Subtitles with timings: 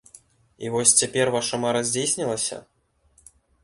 [0.65, 2.63] І вось цяпер ваша мара здзейснілася?